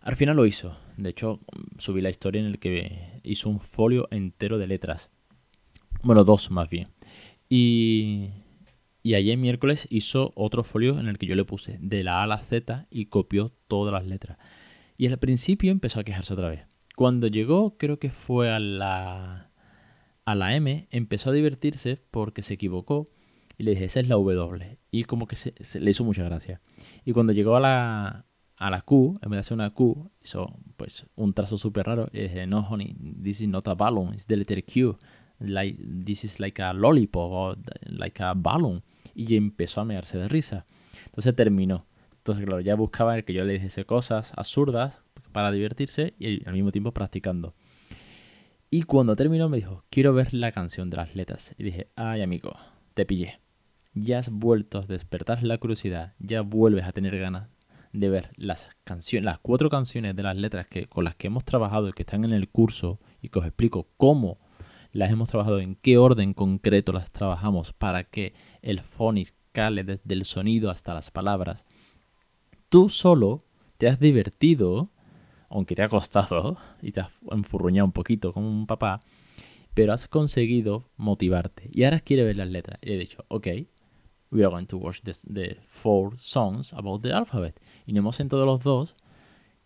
Al 0.00 0.16
final 0.16 0.36
lo 0.36 0.46
hizo. 0.46 0.78
De 0.96 1.10
hecho, 1.10 1.40
subí 1.78 2.00
la 2.00 2.10
historia 2.10 2.40
en 2.40 2.46
el 2.46 2.58
que 2.58 3.20
hizo 3.24 3.48
un 3.50 3.60
folio 3.60 4.06
entero 4.10 4.58
de 4.58 4.68
letras. 4.68 5.10
Bueno, 6.02 6.22
dos 6.22 6.50
más 6.50 6.70
bien. 6.70 6.88
Y 7.48 8.30
y 9.08 9.14
ayer 9.14 9.38
miércoles 9.38 9.86
hizo 9.90 10.32
otro 10.34 10.64
folio 10.64 10.98
en 10.98 11.08
el 11.08 11.16
que 11.16 11.26
yo 11.26 11.34
le 11.34 11.46
puse 11.46 11.78
de 11.80 12.04
la 12.04 12.20
A 12.20 12.24
a 12.24 12.26
la 12.26 12.36
Z 12.36 12.86
y 12.90 13.06
copió 13.06 13.52
todas 13.66 13.90
las 13.90 14.06
letras. 14.06 14.36
Y 14.98 15.06
al 15.06 15.18
principio 15.18 15.70
empezó 15.70 16.00
a 16.00 16.04
quejarse 16.04 16.34
otra 16.34 16.50
vez. 16.50 16.66
Cuando 16.94 17.28
llegó, 17.28 17.78
creo 17.78 17.98
que 17.98 18.10
fue 18.10 18.50
a 18.50 18.58
la, 18.58 19.50
a 20.24 20.34
la 20.34 20.56
M, 20.56 20.88
empezó 20.90 21.30
a 21.30 21.32
divertirse 21.32 21.98
porque 22.10 22.42
se 22.42 22.52
equivocó. 22.52 23.08
Y 23.58 23.64
le 23.64 23.72
dije, 23.72 23.86
esa 23.86 24.00
es 24.00 24.08
la 24.08 24.14
W. 24.14 24.78
Y 24.92 25.04
como 25.04 25.26
que 25.26 25.34
se, 25.36 25.52
le 25.80 25.90
hizo 25.90 26.04
mucha 26.04 26.22
gracia. 26.22 26.60
Y 27.04 27.12
cuando 27.12 27.32
llegó 27.32 27.56
a 27.56 27.60
la, 27.60 28.24
a 28.56 28.70
la 28.70 28.82
Q, 28.82 29.18
en 29.20 29.30
vez 29.30 29.36
de 29.36 29.40
hacer 29.40 29.54
una 29.56 29.70
Q, 29.70 30.10
hizo 30.22 30.56
pues 30.76 31.06
un 31.16 31.34
trazo 31.34 31.58
súper 31.58 31.86
raro. 31.86 32.08
Y 32.12 32.20
dije, 32.20 32.46
no, 32.46 32.60
honey, 32.60 32.94
this 33.22 33.40
is 33.40 33.48
not 33.48 33.66
a 33.66 33.74
balloon, 33.74 34.14
it's 34.14 34.26
the 34.26 34.36
letter 34.36 34.64
Q. 34.64 34.96
Like, 35.40 35.76
this 36.04 36.24
is 36.24 36.38
like 36.38 36.62
a 36.62 36.72
lollipop 36.72 37.32
or 37.32 37.58
like 37.86 38.22
a 38.22 38.32
balloon. 38.34 38.84
Y 39.14 39.34
empezó 39.36 39.80
a 39.80 39.84
mearse 39.84 40.18
de 40.18 40.28
risa. 40.28 40.64
Entonces 41.06 41.34
terminó. 41.34 41.86
Entonces, 42.18 42.44
claro, 42.44 42.60
ya 42.60 42.76
buscaba 42.76 43.20
que 43.22 43.32
yo 43.32 43.44
le 43.44 43.54
dijese 43.54 43.84
cosas 43.84 44.32
absurdas 44.36 45.02
para 45.32 45.50
divertirse 45.50 46.14
y 46.18 46.46
al 46.46 46.54
mismo 46.54 46.70
tiempo 46.70 46.92
practicando. 46.92 47.54
Y 48.70 48.82
cuando 48.82 49.16
terminó 49.16 49.48
me 49.48 49.56
dijo, 49.56 49.84
quiero 49.90 50.12
ver 50.12 50.34
la 50.34 50.52
canción 50.52 50.90
de 50.90 50.98
las 50.98 51.14
letras. 51.16 51.54
Y 51.58 51.64
dije, 51.64 51.88
ay 51.96 52.22
amigo, 52.22 52.54
te 52.94 53.06
pillé. 53.06 53.40
Ya 53.94 54.18
has 54.18 54.30
vuelto 54.30 54.78
a 54.78 54.82
despertar 54.82 55.42
la 55.42 55.58
curiosidad, 55.58 56.14
ya 56.18 56.42
vuelves 56.42 56.84
a 56.84 56.92
tener 56.92 57.18
ganas 57.18 57.48
de 57.92 58.08
ver 58.08 58.30
las 58.36 58.68
canciones, 58.84 59.24
las 59.24 59.38
cuatro 59.38 59.70
canciones 59.70 60.14
de 60.14 60.22
las 60.22 60.36
letras 60.36 60.66
que, 60.66 60.86
con 60.86 61.04
las 61.04 61.14
que 61.14 61.28
hemos 61.28 61.44
trabajado 61.44 61.88
y 61.88 61.92
que 61.92 62.02
están 62.02 62.24
en 62.24 62.32
el 62.32 62.48
curso 62.48 63.00
y 63.20 63.30
que 63.30 63.38
os 63.38 63.46
explico 63.46 63.88
cómo 63.96 64.38
las 64.92 65.10
hemos 65.10 65.28
trabajado, 65.28 65.60
en 65.60 65.74
qué 65.74 65.98
orden 65.98 66.34
concreto 66.34 66.92
las 66.92 67.10
trabajamos 67.10 67.72
para 67.72 68.04
que 68.04 68.34
el 68.62 68.80
phonics 68.80 69.34
cale 69.52 69.84
desde 69.84 70.14
el 70.14 70.24
sonido 70.24 70.70
hasta 70.70 70.94
las 70.94 71.10
palabras. 71.10 71.64
Tú 72.68 72.88
solo 72.88 73.44
te 73.78 73.88
has 73.88 73.98
divertido 73.98 74.90
aunque 75.48 75.74
te 75.74 75.82
ha 75.82 75.88
costado 75.88 76.58
y 76.82 76.92
te 76.92 77.00
has 77.00 77.10
enfurruñado 77.30 77.86
un 77.86 77.92
poquito 77.92 78.32
como 78.32 78.48
un 78.48 78.66
papá, 78.66 79.00
pero 79.74 79.92
has 79.92 80.08
conseguido 80.08 80.90
motivarte. 80.96 81.70
Y 81.72 81.84
ahora 81.84 82.00
quiere 82.00 82.24
ver 82.24 82.36
las 82.36 82.48
letras. 82.48 82.78
Y 82.82 82.92
he 82.92 82.98
dicho, 82.98 83.24
ok, 83.28 83.48
we 84.30 84.44
are 84.44 84.50
going 84.50 84.66
to 84.66 84.76
watch 84.76 85.02
the, 85.02 85.56
four 85.68 86.12
songs 86.18 86.72
about 86.72 87.02
the 87.02 87.12
alphabet. 87.12 87.60
Y 87.86 87.92
nos 87.92 88.00
hemos 88.00 88.16
sentado 88.16 88.44
los 88.44 88.62
dos, 88.62 88.94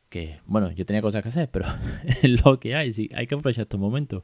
que 0.09 0.40
bueno, 0.47 0.71
yo 0.71 0.85
tenía 0.87 1.02
cosas 1.02 1.23
que 1.23 1.28
hacer, 1.28 1.50
pero 1.50 1.66
es 2.04 2.25
lo 2.45 2.59
que 2.61 2.75
hay, 2.75 2.92
sí, 2.92 3.09
hay 3.14 3.26
que 3.26 3.35
aprovechar 3.35 3.62
estos 3.62 3.81
momentos. 3.81 4.23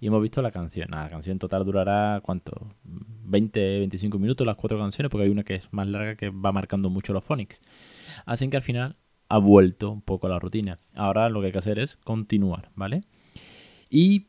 Y 0.00 0.08
hemos 0.08 0.20
visto 0.22 0.42
la 0.42 0.50
canción. 0.50 0.90
la 0.90 1.08
canción 1.08 1.38
total 1.38 1.64
durará, 1.64 2.20
¿cuánto? 2.22 2.74
20, 2.84 3.78
25 3.78 4.18
minutos 4.18 4.46
las 4.46 4.56
cuatro 4.56 4.78
canciones, 4.78 5.10
porque 5.10 5.24
hay 5.24 5.30
una 5.30 5.42
que 5.42 5.56
es 5.56 5.72
más 5.72 5.88
larga 5.88 6.16
que 6.16 6.28
va 6.28 6.52
marcando 6.52 6.90
mucho 6.90 7.12
los 7.12 7.24
phonics. 7.24 7.60
Así 8.26 8.48
que 8.48 8.56
al 8.56 8.62
final 8.62 8.96
ha 9.28 9.38
vuelto 9.38 9.90
un 9.90 10.02
poco 10.02 10.26
a 10.26 10.30
la 10.30 10.38
rutina. 10.38 10.78
Ahora 10.94 11.28
lo 11.28 11.40
que 11.40 11.46
hay 11.46 11.52
que 11.52 11.58
hacer 11.58 11.78
es 11.78 11.96
continuar, 11.96 12.70
¿vale? 12.74 13.02
Y 13.88 14.26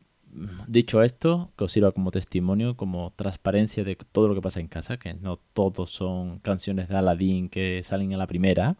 dicho 0.67 1.01
esto, 1.01 1.51
que 1.57 1.63
os 1.63 1.71
sirva 1.71 1.91
como 1.91 2.11
testimonio, 2.11 2.75
como 2.75 3.11
transparencia 3.15 3.83
de 3.83 3.95
todo 3.95 4.27
lo 4.27 4.35
que 4.35 4.41
pasa 4.41 4.59
en 4.59 4.67
casa, 4.67 4.97
que 4.97 5.13
no 5.13 5.37
todos 5.53 5.89
son 5.91 6.39
canciones 6.39 6.89
de 6.89 6.97
Aladdin 6.97 7.49
que 7.49 7.81
salen 7.83 8.13
a 8.13 8.17
la 8.17 8.27
primera, 8.27 8.77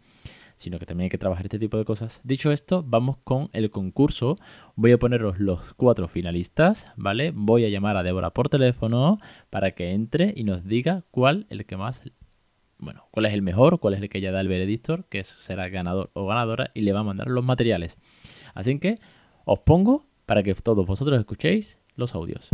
sino 0.55 0.79
que 0.79 0.85
también 0.85 1.05
hay 1.05 1.09
que 1.09 1.17
trabajar 1.17 1.45
este 1.45 1.59
tipo 1.59 1.77
de 1.77 1.85
cosas. 1.85 2.19
Dicho 2.23 2.51
esto, 2.51 2.83
vamos 2.83 3.17
con 3.23 3.49
el 3.53 3.69
concurso. 3.69 4.37
Voy 4.75 4.91
a 4.91 4.97
poneros 4.97 5.39
los 5.39 5.73
cuatro 5.75 6.07
finalistas, 6.07 6.87
¿vale? 6.95 7.31
Voy 7.33 7.63
a 7.63 7.69
llamar 7.69 7.95
a 7.95 8.03
Débora 8.03 8.31
por 8.31 8.49
teléfono 8.49 9.19
para 9.49 9.71
que 9.71 9.91
entre 9.91 10.33
y 10.35 10.43
nos 10.43 10.65
diga 10.65 11.03
cuál 11.11 11.45
el 11.49 11.65
que 11.65 11.77
más 11.77 12.01
bueno, 12.79 13.07
cuál 13.11 13.25
es 13.25 13.33
el 13.33 13.41
mejor, 13.41 13.79
cuál 13.79 13.95
es 13.95 14.01
el 14.01 14.09
que 14.09 14.21
ya 14.21 14.31
da 14.31 14.41
el 14.41 14.47
veredictor, 14.47 15.05
que 15.05 15.23
será 15.23 15.67
ganador 15.69 16.11
o 16.13 16.27
ganadora 16.27 16.69
y 16.73 16.81
le 16.81 16.93
va 16.93 16.99
a 16.99 17.03
mandar 17.03 17.27
los 17.27 17.43
materiales. 17.43 17.97
Así 18.53 18.77
que 18.79 18.99
os 19.45 19.59
pongo 19.59 20.06
para 20.27 20.43
que 20.43 20.53
todos 20.53 20.85
vosotros 20.85 21.17
escuchéis 21.19 21.77
los 21.95 22.13
audios. 22.13 22.49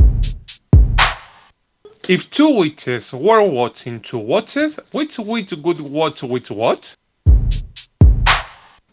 If 2.08 2.30
two 2.30 2.50
witches 2.50 3.12
were 3.14 3.42
watching 3.42 4.00
two 4.00 4.20
watches, 4.20 4.80
which 4.92 5.18
witch 5.18 5.54
would 5.54 5.80
watch 5.82 6.22
which 6.22 6.52
watch? 6.52 6.96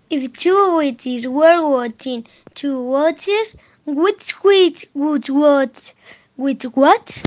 If 0.09 0.33
two 0.33 0.77
witches 0.77 1.27
were 1.27 1.69
watching 1.69 2.27
two 2.55 2.83
watches, 2.83 3.57
which 3.85 4.33
witch 4.43 4.87
would 4.95 5.29
watch 5.29 5.95
which 6.37 6.65
what? 6.75 7.23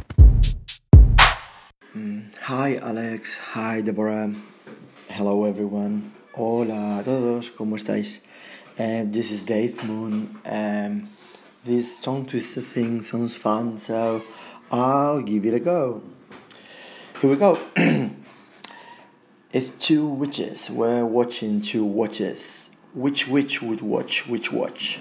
Mm, 1.95 2.33
hi 2.41 2.77
Alex, 2.77 3.35
hi 3.35 3.81
Deborah, 3.81 4.33
hello 5.07 5.43
everyone, 5.43 6.11
hola 6.33 6.99
a 6.99 7.03
todos, 7.03 7.49
¿cómo 7.51 7.77
estáis? 7.77 8.19
Uh, 8.79 9.03
this 9.11 9.31
is 9.31 9.45
Dave 9.45 9.83
Moon. 9.83 10.35
Um, 10.45 11.09
this 11.65 12.01
tongue 12.01 12.25
twister 12.25 12.61
thing 12.61 13.01
sounds 13.01 13.35
fun, 13.35 13.77
so 13.77 14.23
I'll 14.71 15.21
give 15.21 15.45
it 15.45 15.53
a 15.53 15.59
go. 15.59 16.01
Here 17.21 17.29
we 17.29 17.35
go. 17.35 17.57
if 19.53 19.79
two 19.79 20.07
witches 20.07 20.69
were 20.69 21.05
watching 21.05 21.61
two 21.61 21.85
watches, 21.85 22.69
which 22.93 23.27
witch 23.27 23.61
would 23.61 23.81
watch 23.81 24.27
which 24.27 24.51
watch? 24.51 24.99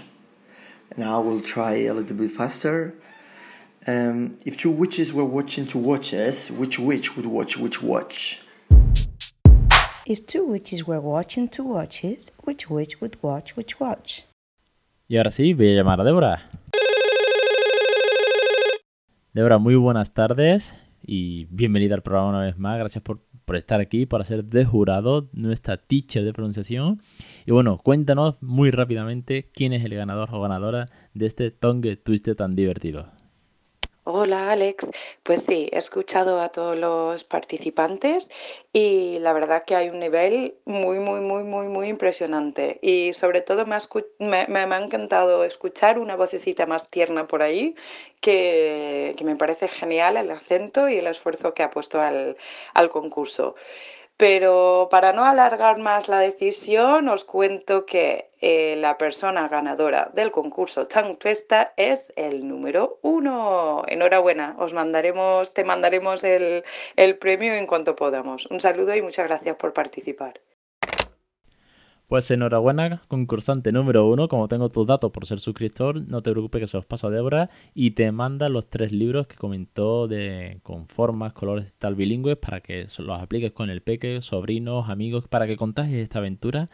And 0.90 1.04
I 1.04 1.18
will 1.18 1.40
try 1.40 1.74
a 1.84 1.94
little 1.94 2.16
bit 2.16 2.30
faster 2.30 2.94
um, 3.86 4.38
if 4.46 4.56
two 4.56 4.70
witches 4.70 5.12
were 5.12 5.24
watching 5.24 5.66
two 5.66 5.78
watches, 5.78 6.50
which 6.52 6.78
witch 6.78 7.16
would 7.16 7.26
watch 7.26 7.56
which 7.56 7.82
watch? 7.82 8.40
If 10.06 10.26
two 10.26 10.44
witches 10.44 10.86
were 10.86 11.00
watching 11.00 11.48
two 11.48 11.64
watches, 11.64 12.30
which 12.44 12.70
witch 12.70 13.00
would 13.00 13.20
watch 13.22 13.56
which 13.56 13.80
watch? 13.80 14.24
Y 15.12 15.18
ahora 15.18 15.30
sí, 15.30 15.52
voy 15.52 15.68
a 15.68 15.74
llamar 15.74 16.00
a 16.00 16.04
Débora. 16.04 16.40
Débora, 19.34 19.58
muy 19.58 19.74
buenas 19.74 20.14
tardes 20.14 20.74
y 21.02 21.44
bienvenida 21.50 21.94
al 21.94 22.02
programa 22.02 22.30
una 22.30 22.40
vez 22.40 22.56
más. 22.56 22.78
Gracias 22.78 23.04
por, 23.04 23.20
por 23.44 23.56
estar 23.56 23.82
aquí, 23.82 24.06
por 24.06 24.24
ser 24.24 24.42
de 24.42 24.64
jurado, 24.64 25.28
nuestra 25.34 25.76
teacher 25.76 26.24
de 26.24 26.32
pronunciación. 26.32 27.02
Y 27.44 27.52
bueno, 27.52 27.76
cuéntanos 27.76 28.36
muy 28.40 28.70
rápidamente 28.70 29.50
quién 29.52 29.74
es 29.74 29.84
el 29.84 29.94
ganador 29.94 30.30
o 30.32 30.40
ganadora 30.40 30.88
de 31.12 31.26
este 31.26 31.50
tongue 31.50 31.98
twiste 31.98 32.34
tan 32.34 32.56
divertido. 32.56 33.10
Hola 34.04 34.50
Alex, 34.50 34.90
pues 35.22 35.42
sí, 35.44 35.68
he 35.70 35.78
escuchado 35.78 36.40
a 36.40 36.48
todos 36.48 36.76
los 36.76 37.22
participantes 37.22 38.30
y 38.72 39.20
la 39.20 39.32
verdad 39.32 39.64
que 39.64 39.76
hay 39.76 39.90
un 39.90 40.00
nivel 40.00 40.56
muy, 40.64 40.98
muy, 40.98 41.20
muy, 41.20 41.44
muy, 41.44 41.68
muy 41.68 41.86
impresionante. 41.86 42.80
Y 42.82 43.12
sobre 43.12 43.42
todo 43.42 43.64
me 43.64 43.76
ha, 43.76 43.80
me, 44.18 44.58
ha 44.58 44.78
encantado 44.78 45.44
escuchar 45.44 46.00
una 46.00 46.16
vocecita 46.16 46.66
más 46.66 46.90
tierna 46.90 47.28
por 47.28 47.44
ahí, 47.44 47.76
que, 48.20 49.14
que, 49.16 49.24
me 49.24 49.36
parece 49.36 49.68
genial 49.68 50.16
el 50.16 50.32
acento 50.32 50.88
y 50.88 50.96
el 50.98 51.06
esfuerzo 51.06 51.54
que 51.54 51.62
ha 51.62 51.70
puesto 51.70 52.00
al, 52.00 52.36
al 52.74 52.88
concurso. 52.90 53.54
Pero 54.16 54.88
para 54.90 55.12
no 55.12 55.24
alargar 55.24 55.78
más 55.78 56.08
la 56.08 56.20
decisión, 56.20 57.08
os 57.08 57.24
cuento 57.24 57.86
que 57.86 58.30
eh, 58.40 58.76
la 58.76 58.96
persona 58.98 59.48
ganadora 59.48 60.10
del 60.14 60.30
concurso 60.30 60.86
Tongue 60.86 61.16
Twista 61.16 61.72
es 61.76 62.12
el 62.16 62.46
número 62.48 62.98
uno. 63.02 63.82
Enhorabuena, 63.88 64.54
os 64.58 64.72
mandaremos, 64.74 65.54
te 65.54 65.64
mandaremos 65.64 66.24
el, 66.24 66.64
el 66.96 67.18
premio 67.18 67.54
en 67.54 67.66
cuanto 67.66 67.96
podamos. 67.96 68.46
Un 68.46 68.60
saludo 68.60 68.94
y 68.94 69.02
muchas 69.02 69.26
gracias 69.26 69.56
por 69.56 69.72
participar. 69.72 70.40
Pues 72.12 72.30
enhorabuena, 72.30 73.00
concursante 73.08 73.72
número 73.72 74.06
uno. 74.06 74.28
Como 74.28 74.46
tengo 74.46 74.68
tus 74.68 74.86
datos 74.86 75.10
por 75.12 75.24
ser 75.24 75.40
suscriptor, 75.40 76.06
no 76.06 76.20
te 76.20 76.30
preocupes 76.30 76.60
que 76.60 76.66
se 76.66 76.76
los 76.76 76.84
paso 76.84 77.06
a 77.06 77.10
Débora 77.10 77.48
y 77.74 77.92
te 77.92 78.12
manda 78.12 78.50
los 78.50 78.68
tres 78.68 78.92
libros 78.92 79.26
que 79.26 79.36
comentó 79.36 80.08
de 80.08 80.60
con 80.62 80.88
formas, 80.88 81.32
colores 81.32 81.70
y 81.70 81.78
tal 81.78 81.94
bilingües 81.94 82.36
para 82.36 82.60
que 82.60 82.86
los 82.98 83.18
apliques 83.18 83.52
con 83.52 83.70
el 83.70 83.80
peque, 83.80 84.20
sobrinos, 84.20 84.90
amigos, 84.90 85.26
para 85.26 85.46
que 85.46 85.56
contagies 85.56 86.02
esta 86.02 86.18
aventura 86.18 86.68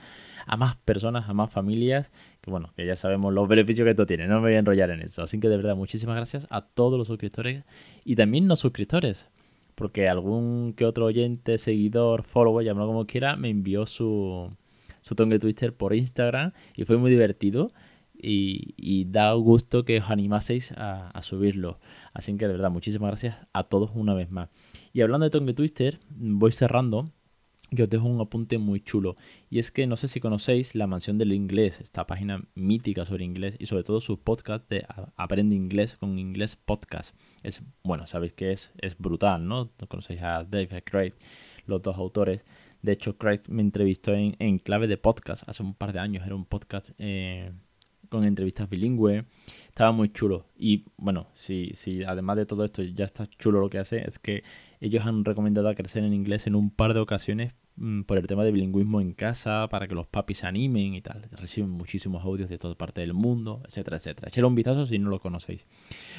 a 0.45 0.57
más 0.57 0.75
personas, 0.75 1.29
a 1.29 1.35
más 1.35 1.53
familias. 1.53 2.11
Que 2.41 2.51
bueno, 2.51 2.73
que 2.75 2.85
ya 2.85 2.97
sabemos 2.97 3.33
los 3.33 3.47
beneficios 3.47 3.85
que 3.85 3.91
esto 3.91 4.07
tiene. 4.07 4.27
No 4.27 4.41
me 4.41 4.49
voy 4.49 4.55
a 4.55 4.59
enrollar 4.59 4.91
en 4.91 5.03
eso. 5.03 5.23
Así 5.23 5.39
que 5.39 5.49
de 5.49 5.57
verdad, 5.57 5.77
muchísimas 5.77 6.17
gracias 6.17 6.49
a 6.51 6.63
todos 6.63 6.99
los 6.99 7.07
suscriptores 7.07 7.63
y 8.05 8.17
también 8.17 8.49
no 8.49 8.57
suscriptores 8.57 9.29
porque 9.77 10.09
algún 10.09 10.75
que 10.77 10.85
otro 10.85 11.05
oyente, 11.05 11.59
seguidor, 11.59 12.25
follower, 12.25 12.67
llámalo 12.67 12.89
como 12.89 13.07
quiera, 13.07 13.37
me 13.37 13.51
envió 13.51 13.87
su, 13.87 14.51
su 15.09 15.15
tongue 15.15 15.39
twister 15.39 15.75
por 15.75 15.95
Instagram 15.95 16.53
y 16.77 16.83
fue 16.85 16.99
muy 16.99 17.11
divertido. 17.11 17.73
Y, 18.21 19.05
da 19.11 19.33
gusto 19.35 19.85
que 19.85 20.01
os 20.01 20.11
animaseis 20.11 20.73
a, 20.73 21.23
subirlo. 21.23 21.79
Así 22.13 22.37
que 22.37 22.47
de 22.47 22.55
verdad, 22.55 22.71
muchísimas 22.71 23.11
gracias 23.11 23.37
a 23.53 23.65
todos 23.65 23.93
una 23.95 24.13
vez 24.15 24.31
más. 24.31 24.51
Y 24.93 25.03
hablando 25.03 25.25
de 25.25 25.31
Tongue 25.31 25.55
Twister, 25.55 26.01
voy 26.11 26.53
cerrando. 26.53 27.13
Yo 27.71 27.85
os 27.85 27.91
dejo 27.91 28.09
un 28.09 28.21
apunte 28.21 28.59
muy 28.59 28.81
chulo. 28.81 29.15
Y 29.51 29.59
es 29.59 29.71
que 29.71 29.87
no 29.87 29.97
sé 29.97 30.09
si 30.09 30.21
conocéis 30.21 30.75
La 30.75 30.87
Mansión 30.87 31.19
del 31.19 31.33
Inglés, 31.33 31.81
esta 31.81 32.07
página 32.07 32.43
mítica 32.55 33.05
sobre 33.05 33.25
inglés 33.25 33.57
y 33.59 33.67
sobre 33.67 33.85
todo 33.85 34.01
su 34.01 34.19
podcast 34.19 34.69
de 34.71 34.87
Aprende 35.17 35.55
Inglés 35.55 35.97
con 35.97 36.19
Inglés 36.19 36.57
Podcast. 36.57 37.15
Es, 37.43 37.63
bueno, 37.85 38.07
sabéis 38.07 38.33
que 38.33 38.53
es, 38.53 38.73
es 38.79 38.99
brutal, 38.99 39.47
¿no? 39.47 39.71
Conocéis 39.89 40.23
a 40.23 40.45
Dave 40.45 40.83
Craig, 40.83 41.13
los 41.67 41.83
dos 41.83 41.97
autores. 41.97 42.43
De 42.83 42.93
hecho, 42.93 43.17
Craig 43.19 43.41
me 43.49 43.63
entrevistó 43.63 44.15
en, 44.15 44.59
clave 44.59 44.87
de 44.87 44.97
podcast 44.97 45.49
hace 45.49 45.63
un 45.63 45.75
par 45.75 45.93
de 45.93 45.99
años. 45.99 46.25
Era 46.25 46.35
un 46.35 46.45
podcast 46.45 46.91
eh, 46.99 47.51
con 48.09 48.25
entrevistas 48.25 48.69
bilingües. 48.69 49.25
Estaba 49.69 49.93
muy 49.93 50.11
chulo. 50.11 50.47
Y 50.57 50.85
bueno, 50.97 51.29
si, 51.35 51.73
si 51.75 52.05
además 52.05 52.37
de 52.37 52.47
todo 52.47 52.65
esto 52.65 52.83
ya 52.83 53.05
está 53.05 53.27
chulo 53.27 53.61
lo 53.61 53.71
que 53.71 53.79
hace, 53.79 54.09
es 54.09 54.19
que 54.19 54.45
ellos 54.81 55.07
han 55.07 55.25
recomendado 55.25 55.69
a 55.69 55.75
crecer 55.75 56.05
en 56.05 56.15
inglés 56.15 56.47
en 56.47 56.55
un 56.55 56.71
par 56.71 56.95
de 56.95 57.01
ocasiones 57.01 57.53
mm, 57.77 58.03
por 58.03 58.17
el 58.17 58.27
tema 58.29 58.45
de 58.45 58.53
bilingüismo 58.53 59.01
en 59.01 59.13
casa, 59.13 59.67
para 59.69 59.89
que 59.89 59.95
los 59.97 60.07
papis 60.07 60.39
se 60.39 60.47
animen 60.47 60.95
y 60.95 61.03
tal. 61.03 61.29
Reciben 61.33 61.71
muchísimos 61.71 62.25
audios 62.25 62.49
de 62.49 62.59
toda 62.59 62.77
parte 62.77 63.01
del 63.01 63.13
mundo, 63.13 63.63
etcétera, 63.67 63.97
etcétera. 63.97 64.29
Echale 64.29 64.47
un 64.47 64.55
vistazo 64.55 64.87
si 64.87 65.01
no 65.01 65.11
lo 65.11 65.21
conocéis. 65.21 65.67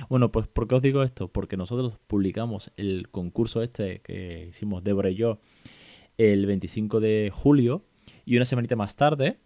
Bueno, 0.09 0.31
pues 0.31 0.47
¿por 0.47 0.67
qué 0.67 0.75
os 0.75 0.81
digo 0.81 1.03
esto? 1.03 1.29
Porque 1.29 1.55
nosotros 1.55 1.97
publicamos 2.07 2.71
el 2.75 3.09
concurso 3.09 3.61
este 3.61 4.01
que 4.01 4.47
hicimos 4.49 4.83
Débora 4.83 5.09
y 5.09 5.15
yo 5.15 5.39
el 6.19 6.45
25 6.45 6.99
de 6.99 7.31
julio 7.33 7.85
y 8.25 8.35
una 8.35 8.43
semanita 8.43 8.75
más 8.75 8.97
tarde, 8.97 9.39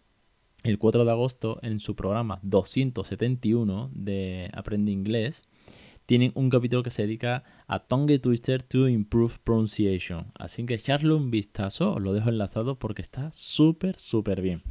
el 0.64 0.80
4 0.80 1.06
de 1.06 1.12
agosto, 1.12 1.60
en 1.62 1.80
su 1.80 1.96
programa 1.96 2.40
271 2.42 3.92
de 3.94 4.50
Aprende 4.54 4.92
Inglés, 4.92 5.44
tienen 6.08 6.32
un 6.34 6.50
capítulo 6.50 6.82
que 6.82 6.90
se 6.90 7.04
dedica 7.04 7.44
a 7.68 7.80
Tongue 7.80 8.18
Twister 8.18 8.64
to 8.64 8.88
Improve 8.88 9.36
Pronunciation. 9.44 10.32
Así 10.34 10.66
que 10.66 10.74
echarle 10.74 11.14
un 11.14 11.30
vistazo, 11.30 11.94
os 11.94 12.02
lo 12.02 12.12
dejo 12.12 12.30
enlazado 12.30 12.80
porque 12.80 13.04
está 13.04 13.32
súper, 13.36 14.00
súper 14.00 14.42
bien. 14.42 14.64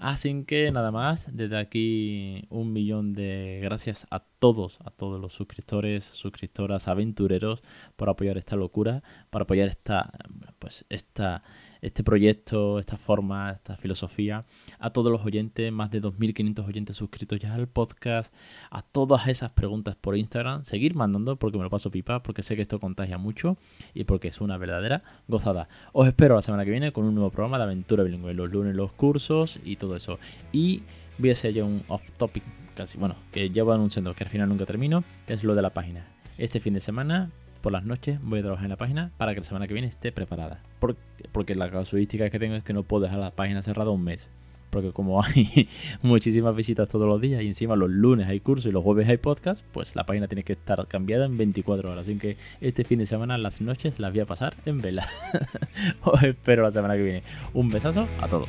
Así 0.00 0.44
que 0.44 0.72
nada 0.72 0.90
más, 0.90 1.28
desde 1.36 1.58
aquí 1.58 2.46
un 2.48 2.72
millón 2.72 3.12
de 3.12 3.60
gracias 3.62 4.06
a 4.10 4.20
todos, 4.20 4.78
a 4.82 4.90
todos 4.90 5.20
los 5.20 5.34
suscriptores, 5.34 6.04
suscriptoras, 6.04 6.88
aventureros 6.88 7.62
por 7.96 8.08
apoyar 8.08 8.38
esta 8.38 8.56
locura, 8.56 9.02
por 9.28 9.42
apoyar 9.42 9.68
esta, 9.68 10.10
pues 10.58 10.86
esta 10.88 11.42
este 11.82 12.04
proyecto, 12.04 12.78
esta 12.78 12.96
forma, 12.96 13.52
esta 13.52 13.76
filosofía, 13.76 14.44
a 14.78 14.90
todos 14.90 15.10
los 15.10 15.24
oyentes, 15.24 15.72
más 15.72 15.90
de 15.90 16.02
2.500 16.02 16.66
oyentes 16.66 16.96
suscritos 16.96 17.38
ya 17.38 17.54
al 17.54 17.68
podcast, 17.68 18.32
a 18.70 18.82
todas 18.82 19.28
esas 19.28 19.50
preguntas 19.50 19.96
por 19.96 20.16
Instagram, 20.16 20.64
seguir 20.64 20.94
mandando 20.94 21.36
porque 21.36 21.58
me 21.58 21.64
lo 21.64 21.70
paso 21.70 21.90
pipa, 21.90 22.22
porque 22.22 22.42
sé 22.42 22.56
que 22.56 22.62
esto 22.62 22.80
contagia 22.80 23.18
mucho 23.18 23.56
y 23.94 24.04
porque 24.04 24.28
es 24.28 24.40
una 24.40 24.58
verdadera 24.58 25.02
gozada. 25.28 25.68
Os 25.92 26.06
espero 26.06 26.34
la 26.36 26.42
semana 26.42 26.64
que 26.64 26.70
viene 26.70 26.92
con 26.92 27.04
un 27.04 27.14
nuevo 27.14 27.30
programa 27.30 27.58
de 27.58 27.64
aventura 27.64 28.02
bilingüe, 28.02 28.34
los 28.34 28.50
lunes 28.50 28.74
los 28.74 28.92
cursos 28.92 29.60
y 29.64 29.76
todo 29.76 29.96
eso. 29.96 30.18
Y 30.52 30.82
voy 31.18 31.30
a 31.30 31.32
hacer 31.32 31.54
ya 31.54 31.64
un 31.64 31.82
off 31.88 32.02
topic 32.16 32.42
casi, 32.74 32.98
bueno, 32.98 33.16
que 33.32 33.50
llevo 33.50 33.72
anunciando 33.72 34.14
que 34.14 34.24
al 34.24 34.30
final 34.30 34.48
nunca 34.48 34.66
termino, 34.66 35.04
que 35.26 35.34
es 35.34 35.44
lo 35.44 35.54
de 35.54 35.62
la 35.62 35.70
página. 35.70 36.06
Este 36.38 36.60
fin 36.60 36.74
de 36.74 36.80
semana 36.80 37.30
por 37.60 37.72
las 37.72 37.84
noches 37.84 38.18
voy 38.22 38.40
a 38.40 38.42
trabajar 38.42 38.64
en 38.64 38.70
la 38.70 38.76
página 38.76 39.10
para 39.16 39.34
que 39.34 39.40
la 39.40 39.46
semana 39.46 39.66
que 39.66 39.74
viene 39.74 39.88
esté 39.88 40.12
preparada. 40.12 40.60
Porque, 41.32 41.54
la 41.54 41.70
casuística 41.70 42.30
que 42.30 42.38
tengo 42.38 42.54
es 42.54 42.64
que 42.64 42.72
no 42.72 42.82
puedo 42.82 43.04
dejar 43.04 43.18
la 43.18 43.30
página 43.30 43.62
cerrada 43.62 43.90
un 43.90 44.02
mes. 44.02 44.28
Porque 44.70 44.92
como 44.92 45.22
hay 45.24 45.68
muchísimas 46.02 46.54
visitas 46.54 46.88
todos 46.88 47.06
los 47.06 47.20
días 47.20 47.42
y 47.42 47.48
encima 47.48 47.76
los 47.76 47.90
lunes 47.90 48.28
hay 48.28 48.40
curso 48.40 48.68
y 48.68 48.72
los 48.72 48.82
jueves 48.82 49.08
hay 49.08 49.18
podcast, 49.18 49.64
pues 49.72 49.94
la 49.96 50.04
página 50.04 50.28
tiene 50.28 50.44
que 50.44 50.52
estar 50.52 50.86
cambiada 50.86 51.26
en 51.26 51.36
24 51.36 51.90
horas. 51.90 52.04
Así 52.04 52.18
que 52.18 52.36
este 52.60 52.84
fin 52.84 53.00
de 53.00 53.06
semana 53.06 53.36
las 53.36 53.60
noches 53.60 53.98
las 53.98 54.12
voy 54.12 54.20
a 54.20 54.26
pasar 54.26 54.54
en 54.64 54.80
vela. 54.80 55.08
Os 56.02 56.22
espero 56.22 56.62
la 56.62 56.72
semana 56.72 56.94
que 56.94 57.02
viene. 57.02 57.22
Un 57.52 57.68
besazo 57.68 58.06
a 58.20 58.28
todos. 58.28 58.48